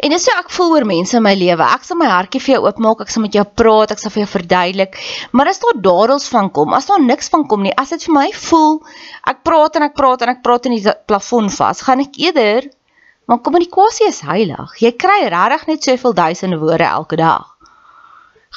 En 0.00 0.12
dis 0.14 0.26
hoe 0.26 0.34
ek 0.40 0.48
voel 0.54 0.70
oor 0.74 0.86
mense 0.88 1.16
in 1.16 1.24
my 1.24 1.34
lewe. 1.36 1.64
Ek 1.76 1.84
sal 1.84 1.98
my 2.00 2.08
hartjie 2.08 2.40
vir 2.40 2.54
jou 2.54 2.60
oopmaak, 2.64 3.02
ek 3.04 3.12
sal 3.12 3.24
met 3.26 3.34
jou 3.36 3.44
praat, 3.44 3.92
ek 3.92 4.00
sal 4.00 4.12
vir 4.14 4.22
jou 4.22 4.30
verduidelik. 4.32 4.96
Maar 5.36 5.50
as 5.52 5.60
daar 5.60 5.76
dadels 5.84 6.28
van 6.32 6.48
kom, 6.56 6.72
as 6.76 6.88
daar 6.88 7.02
niks 7.04 7.28
van 7.32 7.44
kom 7.50 7.66
nie, 7.66 7.74
as 7.76 7.92
dit 7.92 8.06
vir 8.08 8.14
my 8.16 8.28
voel 8.48 8.78
ek 9.28 9.42
praat 9.44 9.76
en 9.76 9.84
ek 9.90 9.96
praat 9.98 10.24
en 10.24 10.32
ek 10.32 10.40
praat 10.46 10.68
in 10.70 10.76
die 10.78 10.94
plafon 11.10 11.50
vas, 11.52 11.82
gaan 11.84 12.04
ek 12.06 12.16
eerder 12.22 12.70
want 13.30 13.44
kommunikasie 13.46 14.08
is 14.08 14.22
heilig. 14.26 14.72
Jy 14.82 14.90
kry 14.98 15.20
regtig 15.30 15.68
net 15.68 15.86
soveel 15.86 16.16
duisende 16.18 16.58
woorde 16.58 16.88
elke 16.88 17.18
dag. 17.20 17.52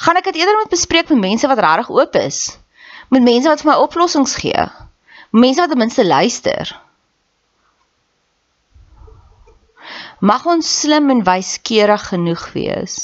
Gaan 0.02 0.18
ek 0.18 0.32
dit 0.32 0.40
eerder 0.40 0.56
moet 0.58 0.72
bespreek 0.72 1.12
met 1.12 1.20
mense 1.28 1.46
wat 1.46 1.62
regtig 1.62 1.92
oop 1.94 2.16
is. 2.18 2.40
Met 3.14 3.22
mense 3.22 3.52
wat 3.52 3.62
vir 3.62 3.70
my 3.70 3.76
oplossings 3.84 4.34
gee. 4.40 4.64
Mense 5.30 5.62
wat 5.62 5.70
ten 5.70 5.78
minste 5.78 6.06
luister. 6.06 6.72
Mag 10.20 10.46
ons 10.46 10.80
slim 10.80 11.10
en 11.10 11.24
wyskeurig 11.26 12.08
genoeg 12.08 12.44
wees. 12.52 12.98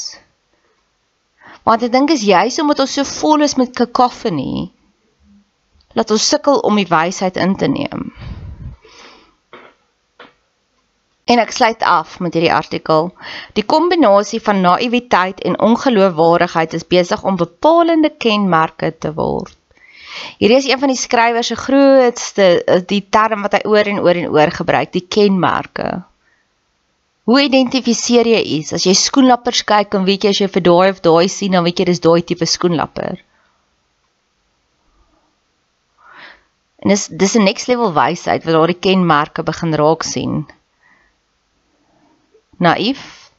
Want 1.63 1.83
ek 1.85 1.93
dink 1.93 2.13
is 2.13 2.25
juis 2.25 2.59
omdat 2.61 2.83
ons 2.85 2.93
so 2.97 3.07
vol 3.21 3.45
is 3.45 3.57
met 3.59 3.75
kakofonie 3.77 4.71
dat 5.93 6.11
ons 6.11 6.27
sukkel 6.33 6.61
om 6.63 6.77
die 6.79 6.87
wysheid 6.87 7.37
in 7.37 7.55
te 7.59 7.67
neem. 7.67 8.11
En 11.31 11.39
ek 11.39 11.51
sluit 11.55 11.83
af 11.87 12.17
met 12.19 12.33
hierdie 12.35 12.53
artikel. 12.53 13.11
Die 13.55 13.63
kombinasie 13.63 14.41
van 14.43 14.63
naïwiteit 14.63 15.43
en 15.47 15.59
ongeloofwaardigheid 15.59 16.73
is 16.73 16.87
besig 16.87 17.23
om 17.23 17.39
bepalende 17.39 18.11
kenmerke 18.17 18.91
te 18.97 19.13
word. 19.15 19.55
Hierdie 20.41 20.57
is 20.57 20.67
een 20.67 20.79
van 20.79 20.91
die 20.91 20.99
skrywer 20.99 21.43
se 21.43 21.55
grootste 21.55 22.47
die 22.87 23.03
term 23.09 23.45
wat 23.45 23.55
hy 23.55 23.61
oor 23.69 23.87
en 23.87 24.01
oor 24.03 24.17
en 24.19 24.31
oor 24.33 24.51
gebruik, 24.51 24.91
die 24.91 25.07
kenmerke. 25.07 26.01
Hoe 27.31 27.39
identifiseer 27.39 28.27
jy 28.27 28.39
iets? 28.57 28.73
As 28.75 28.83
jy 28.83 28.91
skoenlappers 28.91 29.61
kyk, 29.63 29.93
dan 29.93 30.03
weet 30.03 30.25
jy 30.25 30.31
as 30.33 30.39
jy 30.41 30.47
vir 30.51 30.63
daai 30.65 30.89
of 30.91 30.97
daai 31.05 31.29
sien, 31.31 31.53
dan 31.55 31.63
weet 31.63 31.79
jy 31.79 31.85
dis 31.87 32.01
daai 32.03 32.19
tipe 32.27 32.43
skoenlapper. 32.43 33.21
En 36.83 36.91
dis 36.91 37.07
dis 37.07 37.37
'n 37.39 37.47
next 37.47 37.71
level 37.71 37.93
wysheid 37.95 38.43
wat 38.43 38.57
daardie 38.57 38.81
kenmerke 38.83 39.47
begin 39.47 39.71
raak 39.79 40.03
sien. 40.03 40.43
Naïef 42.59 43.31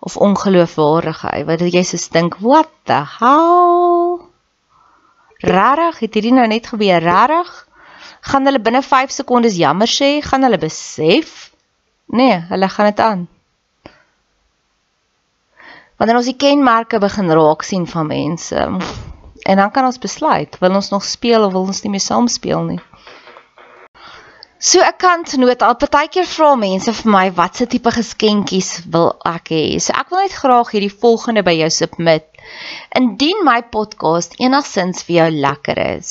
of 0.00 0.16
ongeloofwaardigheid. 0.16 1.44
Wat 1.44 1.60
jy 1.60 1.84
sê 1.84 2.00
dink, 2.12 2.40
what 2.40 2.72
the 2.84 3.04
hell? 3.18 4.30
Rarig, 5.44 6.00
het 6.00 6.14
hierdie 6.14 6.32
nou 6.32 6.46
net 6.46 6.72
gebeur, 6.72 7.04
rarig? 7.04 7.68
Gaan 8.20 8.46
hulle 8.46 8.60
binne 8.60 8.82
5 8.82 9.12
sekondes 9.14 9.56
jammer 9.56 9.88
sê, 9.88 10.18
gaan 10.24 10.44
hulle 10.46 10.58
besef? 10.60 11.50
Nee, 12.12 12.40
hulle 12.50 12.68
gaan 12.68 12.90
dit 12.90 13.00
aan. 13.00 13.28
Wanneer 16.00 16.16
ons 16.16 16.28
die 16.30 16.38
kenmerke 16.40 16.98
begin 17.00 17.32
raak 17.36 17.62
sien 17.62 17.86
van 17.86 18.06
mense, 18.08 18.68
en 19.44 19.56
dan 19.60 19.70
kan 19.70 19.84
ons 19.84 20.00
besluit, 20.00 20.58
wil 20.60 20.78
ons 20.78 20.88
nog 20.90 21.04
speel 21.04 21.44
of 21.44 21.52
wil 21.52 21.68
ons 21.68 21.82
nie 21.84 21.92
meer 21.92 22.04
saam 22.04 22.28
speel 22.28 22.64
nie. 22.64 22.80
So 24.60 24.82
ek 24.84 24.98
kan 25.00 25.22
genoot 25.24 25.62
al 25.64 25.78
partykeer 25.80 26.26
vra 26.28 26.50
mense 26.60 26.92
vir 26.92 27.08
my 27.08 27.30
watse 27.32 27.64
tipe 27.72 27.88
geskenkies 27.96 28.82
wil 28.92 29.14
ek 29.24 29.48
hê. 29.54 29.62
So 29.80 29.94
ek 29.96 30.12
wil 30.12 30.20
net 30.20 30.36
graag 30.36 30.72
hierdie 30.74 30.92
volgende 30.92 31.40
by 31.46 31.54
jou 31.62 31.70
submit. 31.72 32.26
Indien 32.92 33.40
my 33.46 33.62
podcast 33.72 34.36
enigsins 34.36 35.00
vir 35.08 35.16
jou 35.16 35.28
lekker 35.46 35.80
is, 35.86 36.10